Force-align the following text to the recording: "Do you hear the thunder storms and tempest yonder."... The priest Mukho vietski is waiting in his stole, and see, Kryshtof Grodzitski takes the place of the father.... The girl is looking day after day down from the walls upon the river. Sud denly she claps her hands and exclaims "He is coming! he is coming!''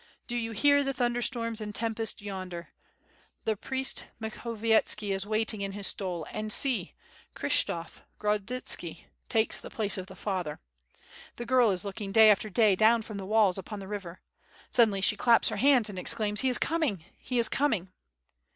"Do 0.25 0.35
you 0.35 0.53
hear 0.53 0.83
the 0.83 0.93
thunder 0.95 1.21
storms 1.21 1.61
and 1.61 1.75
tempest 1.75 2.23
yonder."... 2.23 2.69
The 3.45 3.55
priest 3.55 4.05
Mukho 4.19 4.55
vietski 4.57 5.11
is 5.13 5.27
waiting 5.27 5.61
in 5.61 5.73
his 5.73 5.85
stole, 5.85 6.25
and 6.31 6.51
see, 6.51 6.95
Kryshtof 7.35 8.01
Grodzitski 8.19 9.03
takes 9.29 9.59
the 9.59 9.69
place 9.69 9.99
of 9.99 10.07
the 10.07 10.15
father.... 10.15 10.59
The 11.35 11.45
girl 11.45 11.69
is 11.69 11.85
looking 11.85 12.11
day 12.11 12.31
after 12.31 12.49
day 12.49 12.75
down 12.75 13.03
from 13.03 13.19
the 13.19 13.27
walls 13.27 13.59
upon 13.59 13.77
the 13.77 13.87
river. 13.87 14.21
Sud 14.71 14.87
denly 14.89 15.03
she 15.03 15.15
claps 15.15 15.49
her 15.49 15.57
hands 15.57 15.87
and 15.87 15.99
exclaims 15.99 16.41
"He 16.41 16.49
is 16.49 16.57
coming! 16.57 17.05
he 17.19 17.37
is 17.37 17.47
coming!'' 17.47 17.91